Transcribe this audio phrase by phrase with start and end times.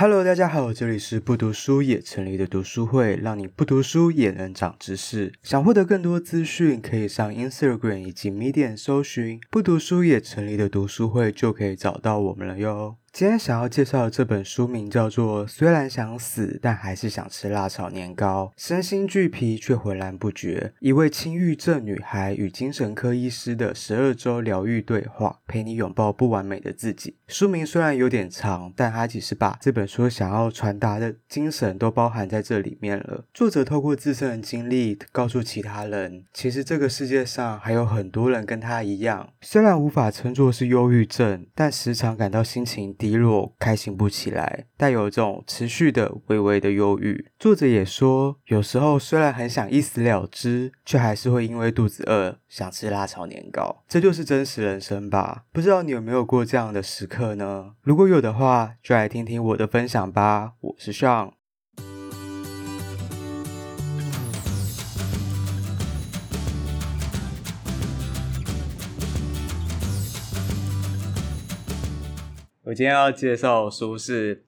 [0.00, 5.32] Hello，大家好，这里是不读书也成立的读书会，让你不读书也能长知识。
[5.42, 12.94] 想获得更多资讯，可以上 Instagram 以及 m e d i a 搜寻“不读书也成立的读书会”，就可以找到我们了哟。
[13.10, 20.72] 今天想要介绍的这本书名叫做《虽然想死，但还是想吃辣炒年糕》，身心俱疲却浑然不觉。
[20.78, 27.16] 一位轻郁症女孩与精神科医师的十二周疗愈对话，陪你拥抱不完美的自己。
[27.26, 33.24] 书名虽然有点长，但它其实把这本书想要传达的精神都包含在这里面了。
[33.34, 43.07] 作者透过自身的经历，告诉其他人，其实这个世界上还有很多人跟他一样，虽然无法称作是忧郁症，但时常感到心情低。
[43.08, 47.30] 低落，开心不起来，带有一种持续的微微的忧郁。
[47.38, 53.82] 作者也说，有时候虽然很想一死了之，却还是会因为肚子饿想吃辣炒年糕。
[53.88, 55.44] 这就是真实人生吧？
[55.52, 57.72] 不知道你有没有过这样的时刻呢？
[57.80, 60.52] 如果有的话，就来听听我的分享吧。
[60.60, 61.37] 我是 Sean。
[72.68, 74.44] 我今天要介绍的书是，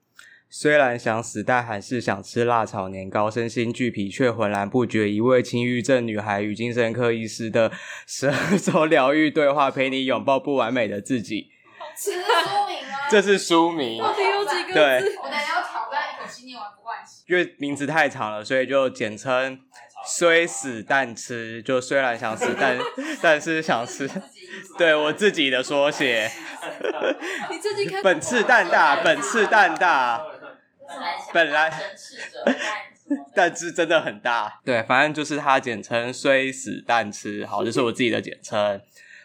[0.47, 5.09] 虽然想死，但还是想吃辣炒年糕，身心俱疲却浑然不觉。
[5.09, 7.71] 一位轻郁症女孩与精神科医师的
[8.05, 11.49] 十二周疗愈对话，陪你拥抱不完美的自己。
[11.97, 12.99] 这是书名吗？
[13.09, 13.99] 这是书名。
[13.99, 14.73] 到底有几个字？
[14.75, 14.83] 对，
[15.17, 17.23] 我等下要挑战一口气念完不换气。
[17.27, 19.59] 因为名字太长了，所以就简称
[20.17, 21.61] “虽死但吃”。
[21.63, 22.77] 就虽然想死，但
[23.21, 24.09] 但是想吃。
[24.77, 26.29] 对我自己的缩写。
[27.49, 30.21] 你最近看本次蛋大，本次蛋大，
[31.33, 31.71] 本来，
[33.33, 34.59] 但是真的很大。
[34.65, 37.45] 对，反正就是它简称“虽死但吃”。
[37.47, 38.81] 好，这是我自己的简称。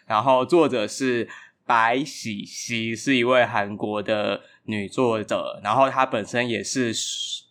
[0.07, 1.29] 然后作者是
[1.67, 5.61] 白喜熙，是一位韩国的女作者。
[5.63, 6.93] 然后她本身也是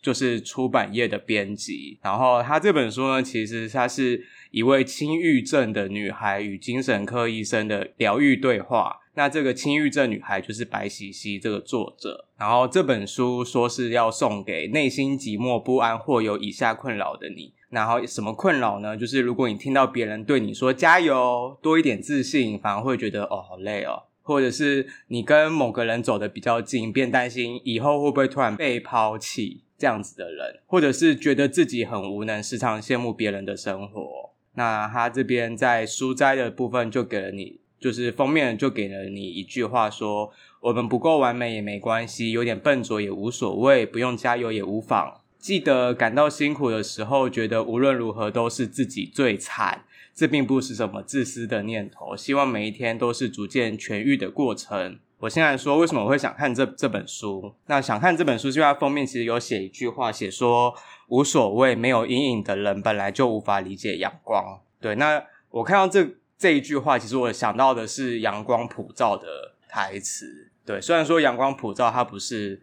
[0.00, 1.98] 就是出版业的编辑。
[2.02, 9.00] 然后她这本书呢，其实她是一位轻郁症的女孩与精神科医生的疗愈对话。
[9.14, 17.54] 那这个轻郁症女孩就是白喜熙这个作者，然后这本书说是要送给内心寂寞不安或有以下困扰的你。
[17.70, 18.94] 然后什么困扰呢？
[18.94, 34.34] 就是如果你听到别人对你说加油，多一点自信，反而会觉得哦好累哦，或者是你跟某个人走得比较近，便担心以后会不会突然被抛弃这样子的人，或者是觉得自己很无能，时常羡慕别人的生活。
[34.54, 37.60] 那他这边在书摘的部分就给了你。
[37.78, 40.32] 就是封面就给了你一句话说
[40.62, 45.20] ：“我们不够完美也没关系，有点笨拙也无所谓，不用加油也无妨。
[45.38, 49.84] 记得感到辛苦的时候，觉得无论如何都是自己最惨，
[50.16, 52.16] 这并不是什么自私的念头。
[52.16, 57.54] 希望每一天都是逐渐痊愈的过程。”我现在说为什么我会想看这这本书？
[57.66, 60.74] 那想看这本书，是因为它封面其实有写一句话，写说
[61.08, 66.16] ：“无所谓，没有阴影的人本来就无法理解阳光。”对，那我看到这。
[66.38, 70.50] 这一句话，其实我想到的是阳光普照的台词。
[70.66, 72.60] 对，虽然说阳光普照，它不是，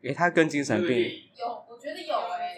[0.00, 0.96] 诶，它跟精神病
[1.38, 2.51] 有，我觉得有诶。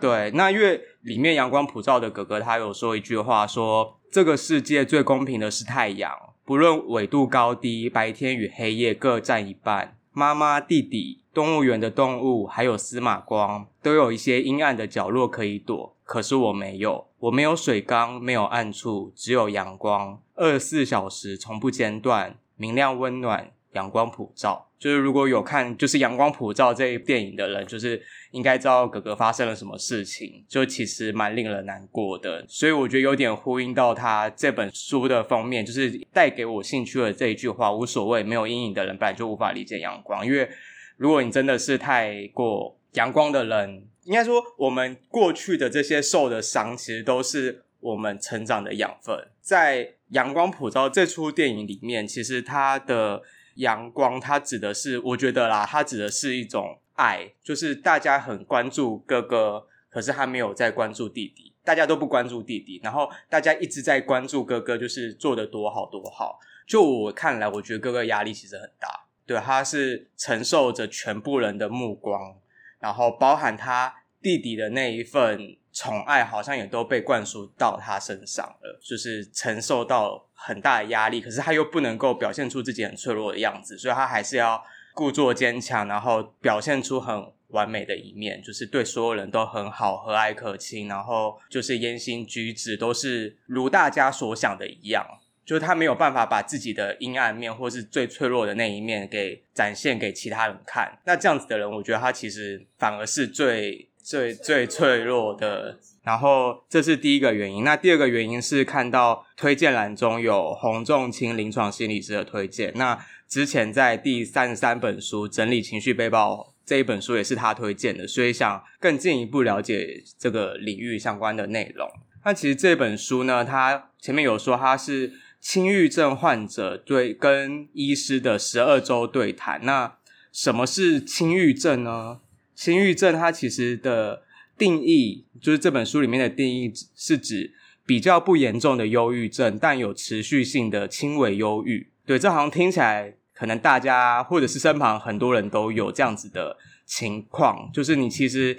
[0.00, 6.10] 对，那因为里面阳光普照的哥哥，他有说一句话说，说这个世界最公平的是太阳，
[6.44, 9.96] 不论纬度高低，白天与黑夜各占一半。
[10.12, 15.94] 妈妈、弟弟、动物园的动物，还有司马光，都有一些阴暗的角落可以躲。
[16.04, 24.66] 可是我没有，我没有水缸，没有暗处，只有阳光，二十四小时从不间断，明亮温暖，阳光普照。
[24.78, 32.44] 就是如果有看就是阳光普照这一电影的人，就是应该知道哥哥发生了什么事情，就其实蛮令人难过的。
[32.48, 40.48] 所以我觉得有点呼应到他这本书的封面，就是带给我兴趣的这一句话：无所谓，没有阴影的人本来就无法理解阳光，因为
[40.96, 43.86] 如果你真的是太过阳光的人。
[44.06, 49.18] 应该说，我们过去的这些受的伤，其实都是我们成长的养分。
[49.40, 53.20] 在《阳光普照》这出电影里面，其实它的
[53.56, 66.38] 阳光，它指的是，我觉得啦，它指的是一种爱，就是大家很关注哥哥，可是他没有在关注弟弟，大家都不关注弟弟，然后大家一直在关注哥哥，就是做得多好多好。
[66.66, 72.36] 就我看来，我觉得哥哥压力其实很大，对，他是承受着全部人的目光。
[72.78, 81.20] 然后包含他弟弟的那一份宠爱，好像也都被灌输到他身上了，就是承受到很大的压力。
[81.20, 84.64] 可是他又不能够表现出自己很脆弱的样子，所以他还是要
[84.94, 95.06] 故作坚强，然后表现出很完美的一面，就是对所有人都很好，和蔼可亲，然后就是言行举止都是如大家所想的一样。
[95.44, 100.98] 就是他没有办法把自己的阴暗面或是最脆弱的那一面给展现给其他人看。
[101.04, 105.80] 那这样子的人，我觉得他其实反而是最最最脆弱的。
[106.04, 107.64] 然后这是第一个原因。
[107.64, 112.72] 那第二个原因是看到推荐栏中有洪仲卿临床心理师的推荐。
[112.76, 121.90] 那之前在第三十三本书《整理情绪背包》这一本书也是他推荐的，所以想更进一步了解这个领域相关的内容。
[122.24, 125.12] 那其实这本书呢，他前面有说他是。
[125.38, 129.60] 轻郁症患者对跟医师的十二周对谈。
[129.64, 129.96] 那
[130.32, 132.18] 什么是轻郁症呢？
[132.56, 134.24] 轻郁症它其实的
[134.58, 137.52] 定义，就是这本书里面的定义，是指
[137.86, 141.90] 比较不严重的忧郁症，但有持续性的轻微忧郁。
[142.04, 148.58] 对，这好像听起来，可能大家或者是身旁很多人都有这样子的情况，就是你其实。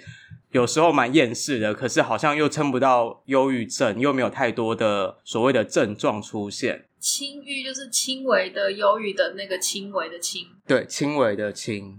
[0.52, 6.86] 有时候蛮厌世的，可是好像又撑不到忧郁症，又没有太多的所谓的症状出现。
[7.00, 11.98] 轻郁就是轻微的忧郁的那个轻微的轻，对，轻微的轻。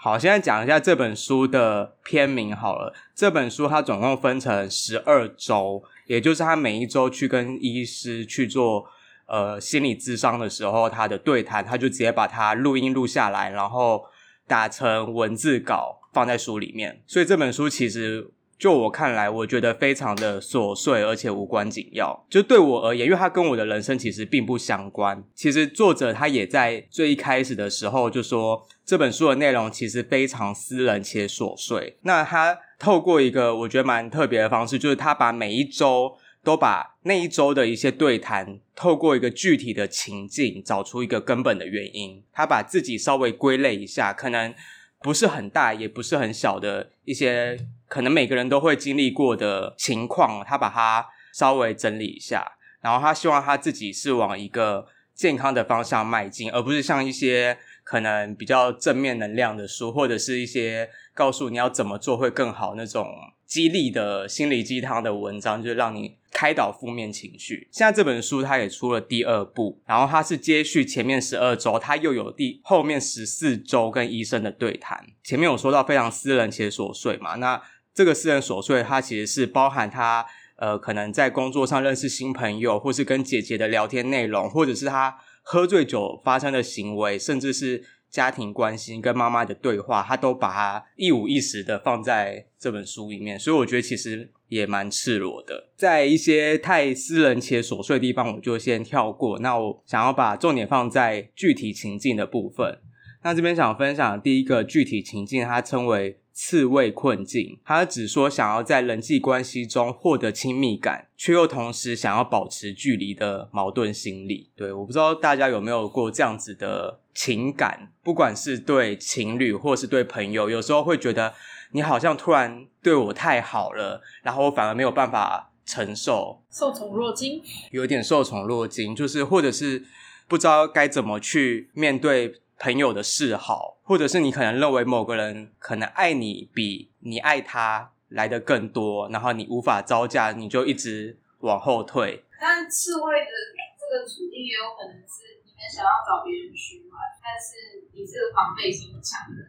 [0.00, 2.94] 好，现在讲一下这本书的篇名好了。
[3.16, 8.86] 这本书它总共分成十二周，也就是他每一周去跟医师去做
[9.26, 14.04] 呃心理咨商的时候，他的对谈，他就直接把它录音录下来，然后
[14.46, 15.96] 打成文字稿。
[16.10, 22.24] 放在书里面，所以这本书其实就我看来，我觉得非常的琐碎，而且无关紧要。
[22.30, 25.22] 就对我而言，因为它跟我的人生其实并不相关。
[25.34, 31.98] 其实作者他也在最一开始的时候就说，这本书的内容其实非常私人且琐碎。
[32.04, 42.24] 那他透过一个我觉得蛮特别的方式，就是他把每一周都把那一周的一些对谈，透过一个具体的情境，找出一个根本的原因。
[42.32, 44.54] 他把自己稍微归类一下，可能。
[45.00, 47.56] 不是很大，也不是很小的一些，
[47.86, 52.44] 可能每个人都会经历过的情况，他把它稍微整理一下，
[52.80, 57.56] 然后他希望他自己是往一个健康的方向迈进，而不是像一些
[57.88, 63.06] 可能比较正面能量的书，或者是一些告诉你要怎么做会更好那种。
[63.46, 67.66] 激励的心灵鸡汤的文章，就让你开导负面情绪。
[67.72, 75.02] 现在这本书它也出了第二部，然后它是接续前面十二周，它又有第后面十四周跟医生的对谈。
[75.24, 77.62] 前面有说到非常私人且琐碎嘛，那
[77.94, 80.26] 这个私人琐碎，它其实是包含他
[80.56, 85.16] 呃可能在工作上认识新朋友，或是跟姐姐的聊天内容，或者是他
[85.50, 87.84] 喝醉酒发生的行为，甚至是。
[88.10, 95.68] 家庭关系跟妈妈的对话，他都把它一五一十的放在这本书里面，所以我觉得其实也蛮赤裸的。
[95.76, 99.38] 在一些太私人且琐碎的地方，我就先跳过。
[99.40, 102.78] 那我想要把重点放在具体情境的部分。
[103.22, 106.18] 那这边想分享第一个具体情境，它称为。
[106.40, 114.48] 刺猬困境，他只说想要在人际关系中获得亲密感，却又同时想要保持距离的矛盾心理。
[114.54, 121.34] 对，我不知道大家有没有过这样子的情感，不管是对情侣或是对朋友，有时候会觉得
[121.72, 127.42] 你好像突然对我太好了，然后我反而没有办法承受，受宠若惊，
[127.72, 129.84] 有点受宠若惊，就是或者是
[130.28, 132.40] 不知道该怎么去面对。
[132.58, 142.24] 朋友的示好，或者是你可能认为某个人可能爱你比你爱他来的更多，然后你无法招架，你就一直往后退。
[142.40, 143.30] 但刺猬的
[143.78, 149.46] 这个处境也有可能是你们想要找别人取暖，但是你是个防备心很强的人，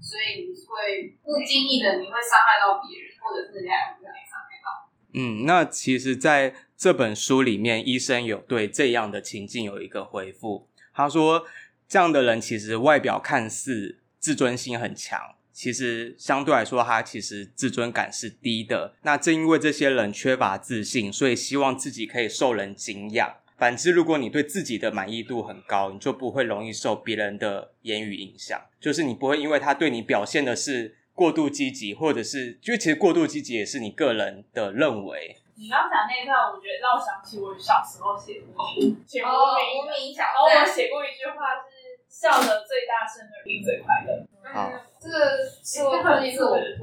[0.00, 4.88] 所以你会不经意的你会伤害到别人，或者是人家也会伤害到。
[5.12, 11.44] 嗯，那其实在这本书里面，医生有对这样的情境有一个回复，他说。
[11.88, 15.20] 这样的人其实外表看似自尊心很强，
[15.52, 18.94] 其实相对来说他其实自尊感是低的。
[19.02, 23.36] 那正因为这些人缺乏自信，所以希望自己可以受人敬仰。
[23.56, 28.60] 反之，如果你对自己的满意度很高，你就不会容易受别人的言语影响。
[28.78, 35.40] 就是你不会因为他对你表现的是过度积极，或者是，就其实过度积极也是你个人的认为。
[35.54, 38.68] 你刚刚讲那一段，我觉得让我想起我小时候写过
[39.06, 41.75] 写过无名小，然后我写过一句话是。
[42.18, 44.26] 笑得最大声的人最快乐。
[44.42, 45.90] 好，这个是我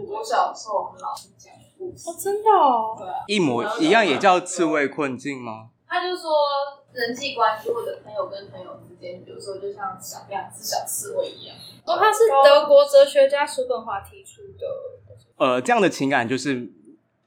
[0.06, 2.08] 我小时候我们老师讲的故事。
[2.08, 2.96] 哦，真的哦。
[2.96, 3.24] 对啊。
[3.25, 5.70] 一模一样也叫刺猬困境吗？
[5.88, 6.30] 他就说
[6.92, 11.58] 人际关系或者朋友跟朋友之间，比如说就像小两只小刺猬一样。
[11.86, 14.68] 哦，他是德国哲学家叔本华提出的。
[15.38, 16.72] 呃，这样的情感就是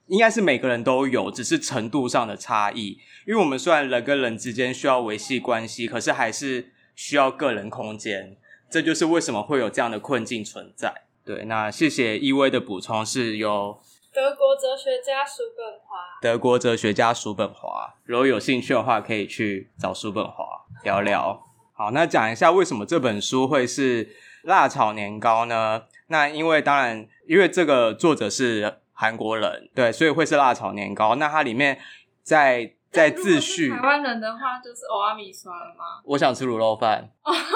[0.07, 3.01] 应该是每个人都有，只是程度上的差异。
[3.27, 6.71] 因为我们虽然人跟人之间需要维系关系，可是还是。
[6.97, 8.37] 需要个人空间，
[8.69, 11.03] 这就是为什么会有这样的困境存在。
[11.25, 13.79] 对，那谢谢依薇的补充，是由
[14.13, 15.99] 德国哲学家叔本华。
[16.23, 21.45] 德国哲学家叔本华，如果有兴趣的话，可以去找叔本华聊聊。
[21.75, 24.09] 好，那讲一下为什么这本书会是
[24.43, 25.83] 辣炒年糕呢？
[26.07, 31.17] 那因为当然，因为这个作者是韩国人，对，所以会是辣炒年糕。
[31.17, 31.79] 那它里面
[32.23, 36.01] 在在自序，台湾人的话就是欧阿米刷了吗？
[36.07, 37.11] 我想吃卤肉饭。
[37.23, 37.51] 臭豆腐，臭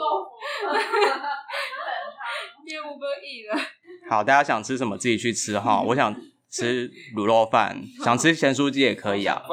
[0.00, 0.30] 豆腐，
[2.66, 3.54] 业务不易了。
[4.10, 5.80] 好，大家想吃什么自己去吃哈。
[5.86, 6.12] 我想
[6.50, 9.44] 吃卤肉饭，想吃咸酥鸡也可以啊。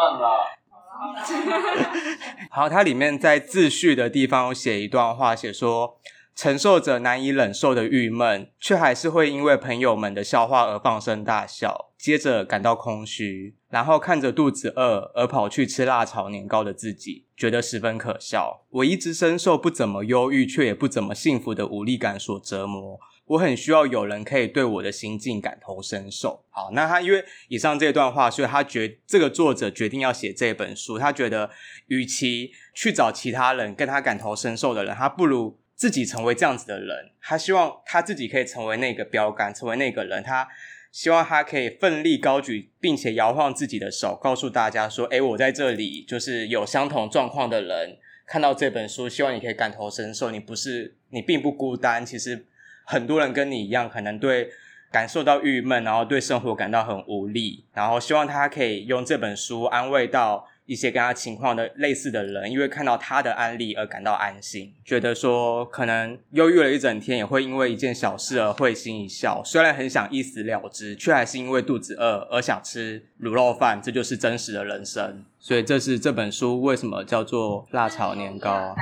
[2.49, 5.99] 好，它里面在自序的地方有写一段话，写说，
[6.35, 18.65] 承受着难以忍受的郁闷，却还是会因为朋友们的笑话而放声大笑，接着感到空虚，然后看着肚子饿而跑去吃辣炒年糕的自己，觉得十分可笑。
[18.69, 22.99] 我一直深受不怎么忧郁却也不怎么幸福的无力感所折磨。
[23.27, 26.43] 我很需要有人可以对我的心境感同身受。
[26.49, 30.99] 好，那他因为以上这段话，所以他决这个作者决定要写这本书。
[30.99, 31.49] 他觉得，
[31.87, 37.09] 与其去找其他人跟他感同身受的人，他不如自己成为这样子的人。
[37.19, 40.21] 他希望他自己可以成为那个标杆，成为那个人。
[40.21, 40.47] 他
[40.91, 47.97] 希望他可以奋力高举，并且摇晃自己的手，告诉大家说：“诶，我在这里，就是有相同状况的人
[48.27, 50.29] 看到这本书，希望你可以感同身受。
[50.29, 52.05] 你不是，你并不孤单。
[52.05, 52.45] 其实。”
[52.83, 54.49] 很多人跟你一样，可能对
[54.91, 69.41] 感受到郁闷，然后对生活感到很无力，然后希望他可以用这本书安慰到一些跟他情况的类似的人，因为看到他的案例而感到安心，觉得说可能忧郁了一整天，也会因为一件小事而会心一笑。
[69.43, 73.81] 虽然很想一死了之，却还是因为肚子饿而想吃卤肉饭。
[73.81, 75.25] 这就是真实的人生。
[75.39, 78.75] 所以这是这本书为什么叫做辣炒年糕。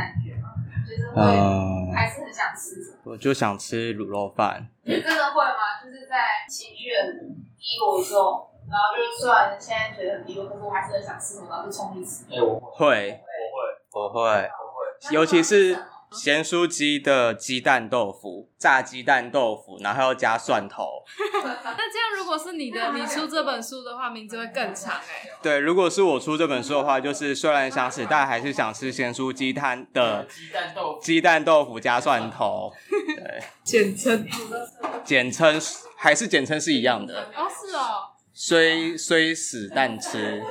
[1.15, 3.13] 嗯，还是很想吃什么？
[3.13, 4.67] 我就想吃卤肉饭。
[4.83, 5.81] 你真的会吗？
[5.83, 6.17] 就是在
[6.49, 12.25] 情绪很低落的时候，然后就是虽然现在觉得很低落，可是我还是很想吃然后就冲去吃。
[12.31, 13.19] 哎，我会，
[13.91, 15.77] 我会，我会，我会，尤其是。
[16.11, 21.03] 咸酥鸡的鸡蛋豆腐，炸鸡蛋豆腐，然后要加蒜头。
[21.45, 25.29] 那这样如果是你的，你出这本书的话，名字会更长哎。
[25.39, 32.73] 对，如果是我出这本书的话，就是虽然想死，但还是想吃咸酥鸡摊的鸡蛋豆腐，鸡蛋豆腐加蒜头。
[32.89, 34.27] 对，简称，
[35.05, 35.61] 简称
[35.95, 37.29] 还是简称是一样的。
[37.35, 38.09] 哦，是哦。
[38.41, 40.41] 虽虽死但吃，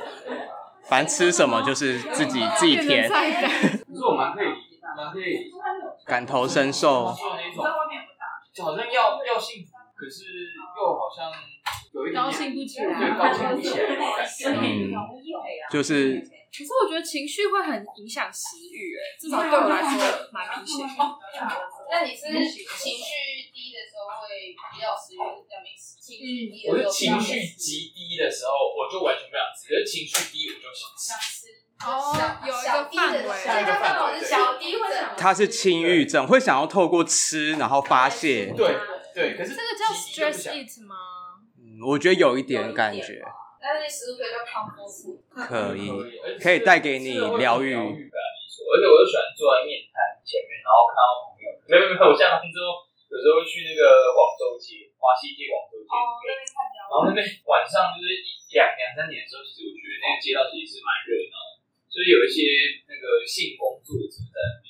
[0.87, 3.09] 反正吃什么就是自己自己填。
[3.09, 4.47] 可是我蛮可以。
[5.13, 5.49] 可以
[6.05, 7.15] 感同身受，
[8.53, 10.25] 就好像要要幸福，可是
[10.77, 11.31] 又好像
[11.93, 14.49] 有一点高兴不起来，对，高兴不起来的感觉。
[14.49, 14.91] 嗯，
[15.71, 16.19] 就是。
[16.51, 19.91] 可是我觉得情绪会很影响食欲，哎，至少对我来说
[20.33, 20.85] 蛮明显。
[21.89, 25.97] 那你是情绪低的时候会比较食欲，比较没食？
[25.99, 31.49] 情绪低的时候，我是情绪极低的时候，我就完全不想吃；可是情绪低，我就想吃。
[31.81, 32.13] 哦，
[32.45, 33.27] 有一个范围，
[34.21, 35.15] 小低会什么？
[35.17, 38.53] 他是轻郁症，会想要透过吃然后发泄。
[38.55, 38.75] 对
[39.15, 40.95] 对，可是这个叫 stress eat 吗？
[41.57, 43.21] 嗯，我觉得有一点感觉。
[43.61, 45.89] 但是食物可以叫康复素，可以，
[46.41, 47.75] 可以带给你疗愈。
[48.67, 51.47] 而且我就喜欢坐在面摊前面，然后看到朋友。
[51.69, 56.29] 没有没有，我下班之后有时候会去那个广州街、华西街、广州街那边，
[56.89, 61.61] 然后那边晚上就是一两两三点的时候，其实我觉得那个街道其实是蛮热闹的。
[61.89, 62.41] 所以有一些
[62.85, 64.69] 那个性工作者在那边，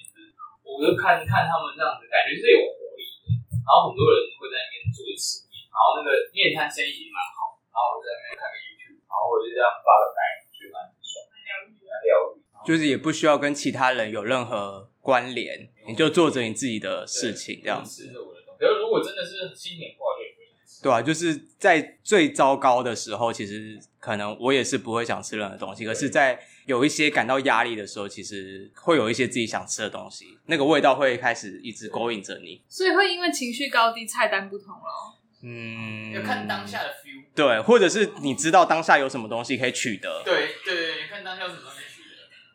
[0.63, 3.36] 我就看看他们这样子，感觉是有活力的。
[3.60, 7.60] 然后很多人会在那边做吃面，然后那个面摊生意蛮好。
[7.69, 10.19] 然后我就在那边看个 YouTube，然后我就这样发个呆，
[10.51, 12.38] 觉得蛮爽，蛮疗愈，蛮疗愈。
[12.65, 18.07] 就是也不需要跟其他人有任何关联，你就做着你自己的事情，这样子。
[18.07, 18.65] 吃着我的东西。
[18.65, 20.81] 然后如果真的是心情不好，就也不会吃。
[20.83, 25.85] 对啊，就是在最糟糕的时候，其实可能我也是不会想吃任何东西。
[25.85, 35.17] 可是，在有一些感到压力的时候，其实会有一些自己想吃的东西，那个味道会开始一直勾引着你，所以会因为情绪高低，菜单不同咯。
[35.41, 37.23] 嗯，要看当下的 feel。
[37.33, 40.21] 对，或者是你知道当下有什么东西可以取得。
[40.25, 41.68] 对对，看当下有什么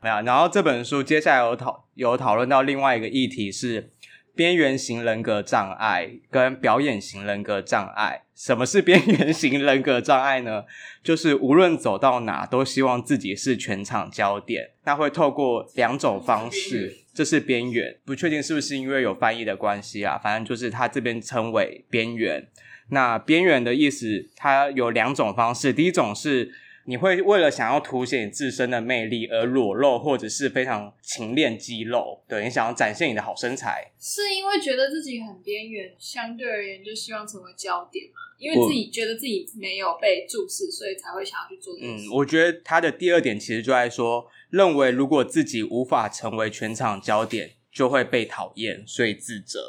[0.05, 3.91] 没有，然后这本书接下来有讨有讨论到另外一个议题是。
[4.37, 10.65] 边缘型人格障碍跟表演型人格障碍，什么是边缘型人格障碍呢？
[11.05, 14.71] 就是无论走到哪都希望自己是全场焦点。
[14.83, 22.49] 那会透过两种方式，这是边缘，不确定是不是因为有翻译的关系啊，反正就是他这边称为边缘。
[22.89, 26.51] 那边缘的意思，它有两种方式，第一种是
[26.87, 38.21] 你会为了想要凸显你自身的魅力而裸露，或者是非常勤练肌肉，对，你想要展现你的好身材，是因为觉得自己很边缘，相对而言就希望成为焦点嘛？
[38.39, 41.87] 因为自己觉得自己没有被注视，所以才会想要去做这。
[41.87, 49.61] 嗯，我觉得他的第二点其实就在说，认为如果自己无法成为全场焦点，就会被讨厌，所以自责。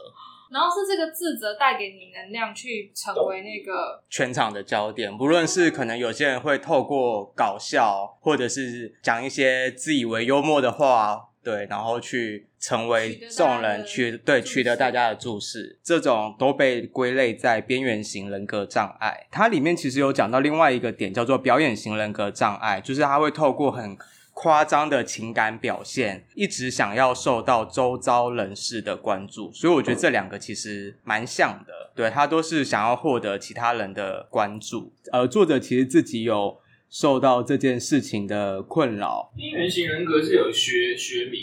[0.51, 5.15] 然后是这个自责带给你能量，去成为那个全场的焦点。
[5.17, 19.27] 不论是可能有些人会透过搞笑，或者是讲一些自以为幽默的话，对，然后去成为众人去对取得大家的注视，这种都被归类在边缘型人格障碍。
[19.31, 23.97] 它里面其实有讲到另外一个点，叫做表演型人格障碍，就是他会透过很。
[24.37, 31.91] 夸张的情感表现，一直想要受到周遭人士的关注，所以我觉得这两个其实蛮像的。
[31.95, 36.57] 对，他都是想要获得其他人的关注，而作者其实自己有
[36.89, 39.31] 受到这件事情的困扰。
[39.37, 41.39] 边缘型人格是有学学名，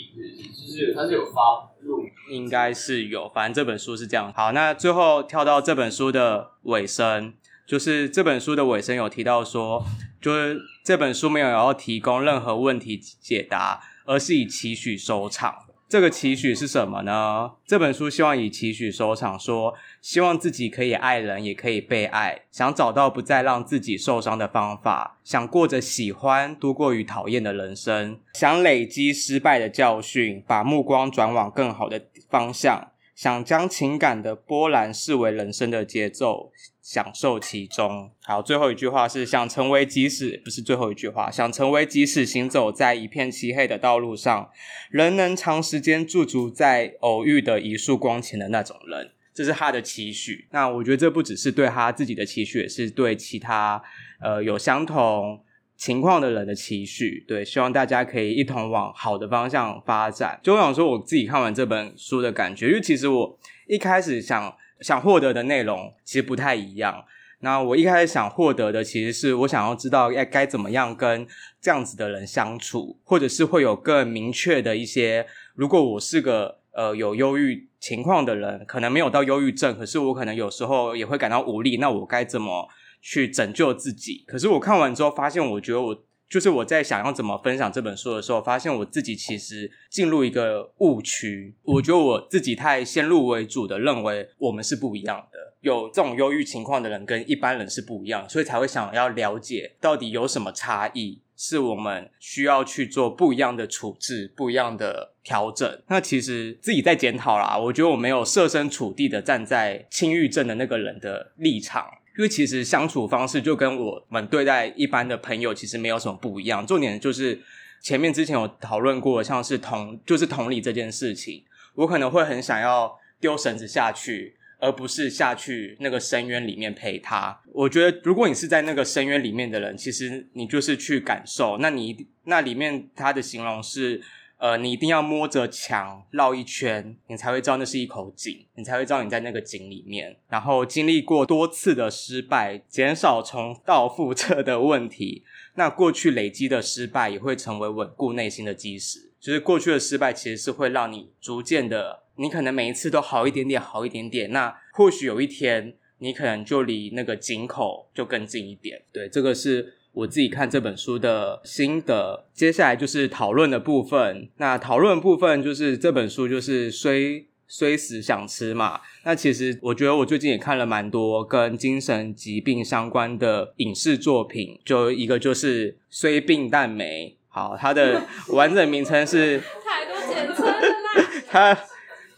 [0.55, 3.27] 就是他是有发录，应该是有。
[3.33, 4.31] 反正这本书是这样。
[4.35, 7.33] 好，那最后跳到这本书的尾声，
[7.65, 9.83] 就是这本书的尾声有提到说。
[10.23, 15.53] 就是这本书没有要提供任何问题解答，而是以期许收场。
[15.89, 17.51] 这个期许是什么呢？
[17.67, 32.92] 这本书希望以期许收场，说希望自己可以爱人，也可以被爱，想找到不再让自己受伤的方法，想过着喜欢多过于讨厌的人生，想累积失败的教训，把目光转往更好的方向。
[33.15, 36.51] 想将情感的波澜视为人生的节奏，
[36.81, 38.11] 享受其中。
[38.23, 44.49] 好，最后一句话是想成为即使不是最后一句话，想成为即使行走在一片漆黑的道路上，
[44.89, 49.11] 仍能长时间驻足在偶遇的一束光前的那种人。
[49.33, 50.47] 这是他的期许。
[50.51, 53.81] 那我觉得这不只是对他自己的期许，也是对其他
[54.21, 55.43] 呃有相同。
[55.75, 60.39] 情况的人的期许，对，希望大家可以一同往好的方向发展。
[60.41, 63.37] 就我想说，我自己看完这本书的感觉，因为其实我
[63.67, 67.03] 一开始想想获得的内容其实不太一样。
[67.39, 71.27] 那我一开始想获得的，其实是我想要知道该该怎么样跟
[71.59, 82.69] 这样子的人相处，或者是会有更明确的一些，如果我是个呃有忧郁情况的人，可能没有到忧郁症，可是我可能有时候也会感到无力，那我该怎么？
[83.05, 91.53] 去拯救自己，可是我看完之后发现，我觉得我就是我在想要怎么分享这本书的时候，发现我自己其实进入一个误区。
[91.63, 105.81] 我觉得我自己太先入为主的认为我们是不一样的，有这种忧郁情况的人跟一般人是不一样，所以才会想要了解到底有什么差异，是我们需要去做不一样的处置、不一样的调整。
[105.87, 111.85] 那其实自己在检讨啦，我觉得我没有设身处地的站在轻郁症的那个人的立场。
[112.17, 116.65] 因为其实相处方式就跟我们对待一般的朋友其实没有什么不一样。
[116.65, 117.41] 重点就是
[117.81, 121.43] 前面之前有讨论过，像是同就是同理这件事情，
[121.75, 127.41] 我可能会很想要丢绳子下去，而不是下去那个深渊里面陪他。
[127.51, 131.57] 我觉得如果你是在那个深渊里面的人，其实你就是去感受。
[131.57, 134.01] 那你那里面他的形容是。
[134.43, 140.17] 呃，你一定要摸着墙绕一圈，你才会知道那是一口井，你才会知道你在那个井里面。
[140.27, 145.23] 然后经历过多次的失败，减少重蹈覆辙的问题，
[145.55, 149.13] 那过去累积的失败也会成为稳固内心的基石。
[149.17, 154.29] 就是过去的失败其实是会让你逐渐的，你可能每一次都好一点点，好一点点。
[154.31, 158.81] 那或许有一天，你可能就离那个井口就更近一点。
[158.91, 159.77] 对，这个是。
[159.93, 164.27] 我自己看这本书的心得，接下来就是讨论的部分。
[164.37, 168.81] 那讨论的部分就是这本书就是虽虽死想吃嘛。
[169.03, 177.17] 那其实我觉得我最近也看了蛮多跟精神疾病相关的影视作品，就一个就是虽病但美。
[177.27, 178.03] 好，它的
[178.33, 181.23] 完整名称是太多简称了啦。
[181.29, 181.59] 它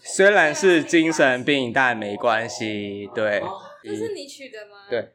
[0.02, 3.10] 虽然是精神病，但没关系。
[3.14, 3.44] 对，
[3.84, 4.88] 这是你取的吗？
[4.90, 5.10] 对。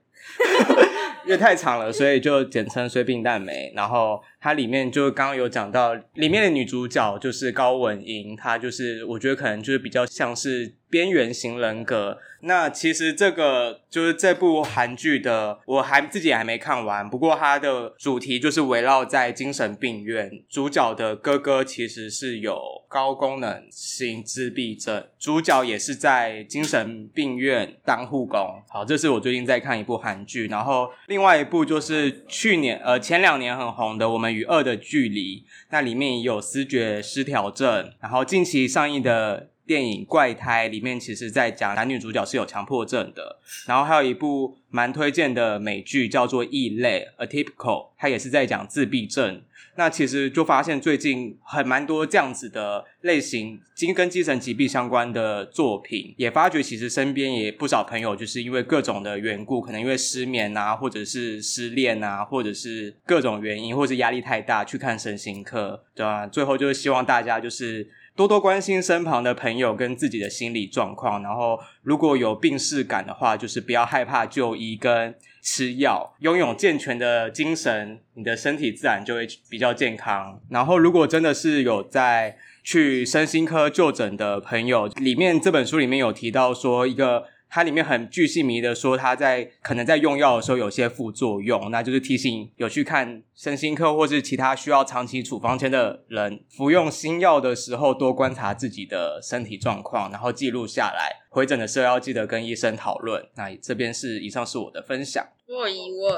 [1.24, 3.72] 因为太长了，所以就简称碎冰蛋梅。
[3.74, 12.18] 然后它里面就刚刚有讲到，里面的女主角就是高文英，她就是我觉得可能就是比较像是边缘型人格。
[12.42, 17.08] 那其实这个就是这部韩剧的，我还自己还没看完。
[17.08, 28.40] 不过它的主题就是围绕在精神病院，主角的哥哥其实是有高功能性自闭症，主角也是在精神病院当护工。
[28.70, 35.40] 好，这是我最近在看一部韩剧，然后另外一部就是去年呃前两年很红的《我们与恶的距离》，
[35.70, 39.50] 那里面也有思觉失调症，然后近期上映的。
[39.66, 43.38] 电影《怪胎》里面，其实在讲男女主角是有强迫症的。
[43.68, 49.42] 然后还有一部蛮推荐的美剧叫做《异类》（Atypical），它也是在讲自闭症。
[49.80, 66.26] 那其实就发现最近很蛮多这样子的类型，精跟精神疾病相关的作品，也发觉其实身边也不少朋友就是因为各种的缘故，可能因为失眠啊，或者是失恋啊，或者是各种原因，或者压力太大去看身心科，对吧？
[66.26, 67.88] 最后就是希望大家就是。
[68.20, 76.14] 多多关心身旁的朋友跟自己的心理状况，然后如果有病逝感的话，就是不要害怕就医跟吃药。
[76.18, 80.38] 拥有健全的精神，你的身体自然就会比较健康。
[80.50, 87.24] 然后如果真的是有在去身心科就诊的朋友，里面这本书里面有提到说一个。
[87.50, 101.10] 它里面很巨细靡的说，他在可能在用药的时候有些副作用，那就是提醒有去看身心科或是其他需要长期处方箋的人，服用新药的时候多观察自己的身体状况，然后记录下来。
[101.28, 103.28] 回诊的时候要记得跟医生讨论。
[103.34, 105.26] 那这边是以上是我的分享。
[105.46, 106.16] 我有疑问，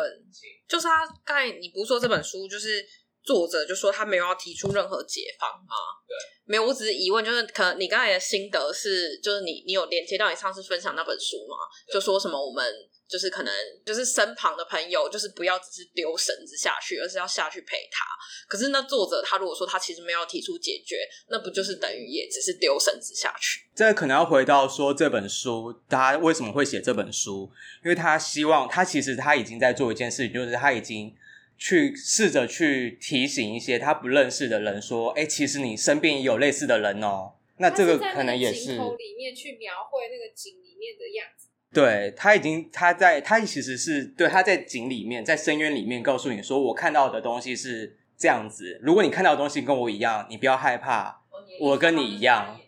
[0.69, 2.85] 就是他刚才你不是说这本书就是。
[3.25, 5.77] 作者就说他没有要提出任何解方啊，
[6.09, 11.57] 对，没有，我只是疑问，就是可能你刚才的心得是，就是你你有连接到你上次分享那本书吗？
[11.93, 12.65] 就说什么我们
[13.09, 13.55] 就是可能
[13.87, 18.05] 就是身旁的朋友，就是不要只是丢绳子下去，而是要下去陪他。
[18.49, 23.61] 可是那作者他如果说他其实没有提出解决，那不就是等于也只是丢绳子下去？
[23.77, 27.49] 这可能要回到说这本书他为什么会写这本书？
[27.85, 31.15] 因为他希望他其实他已经在做一件事情，就是他已经。
[31.65, 38.73] 去试着去提醒一些他不认识的人说：“哎、欸，其实你身边也有类似的人哦。”那这个可能也是。
[38.73, 41.51] 里面去描绘那个井里面的样子。
[41.73, 48.81] 对，他已经他在他其实是对他在井里面，在深渊里面告诉你说：“我看到的东西是这样子。
[48.83, 51.23] 如果你看到的东西跟我一样，你不要害怕，
[51.61, 52.59] 我跟你一样。”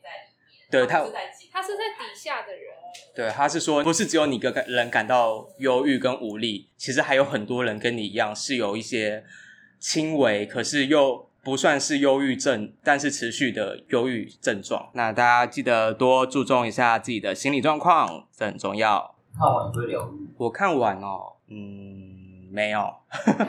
[0.71, 1.01] 对他，
[1.53, 2.74] 他是在底下的人。
[3.15, 9.25] 对，他是说，不是只有你一个人感到忧郁跟无力，其实还有很多人跟你一样，是有一些
[9.79, 14.91] 轻微，可是又不算是忧郁症，但是持续的忧郁症状。
[14.95, 19.15] 那大家记得多注重一下自己的心理状况，这很重要。
[19.39, 20.29] 看完会疗愈？
[20.37, 22.95] 我看完哦，嗯，没有。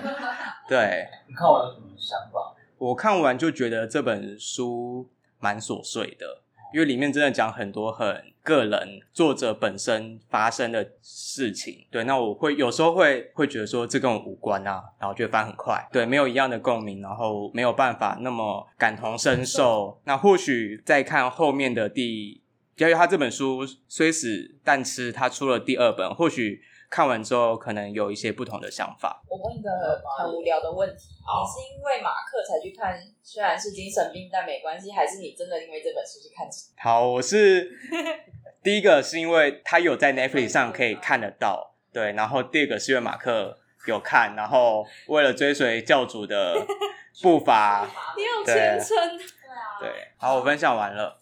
[0.69, 2.53] 对，你看完有什么想法？
[2.77, 6.41] 我看完就觉得这本书蛮琐碎的。
[6.73, 19.99] 因为里面真的讲很多很个人作者本身发生的事情，对，那我会有时候会会觉得说这跟我无关啊，然后就翻很快，对，没有一样的共鸣，然后没有办法那么感同身受。
[20.03, 22.41] 那或许再看后面的第，
[22.77, 26.61] 因为他这本书虽死但吃，他出了第二本，或许。
[26.89, 29.21] 看完之后，可能有一些不同的想法。
[29.27, 29.69] 我问一个
[30.17, 36.47] 很无聊的问题：你是因为马克才去看，虽然是精神病，但没关系，还是你真的因为这本书去看？
[36.77, 37.71] 好，我是
[38.63, 42.13] 第一个是因为他有在 Netflix 上可以看得到，对。
[42.13, 46.55] 然后第二个是因为马克有看，然后为了追随教主的
[47.21, 49.89] 步伐，你有虔诚，对啊，对。
[50.17, 51.21] 好，我分享完了。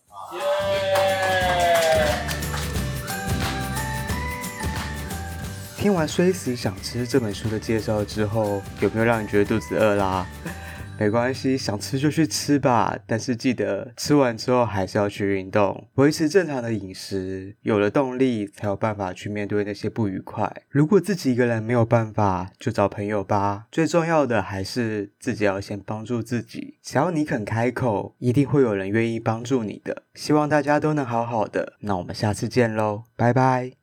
[5.84, 10.26] 听完《虽死想吃》这本书的介绍之后，有没有让你觉得肚子饿啦？
[10.98, 20.50] 没关系，想吃就去吃吧，但是记得吃完之后还是要去运动，维持正常的饮食，有了动力才有办法去面对那些不愉快。
[20.70, 23.66] 如果自己一个人没有办法，就找朋友吧。
[23.70, 30.04] 最重要的还是自己要先帮助自己，只要你肯开口，一定会有人愿意帮助你的。
[30.16, 33.72] 希望大家都能好好的，那我们下次见喽，拜拜。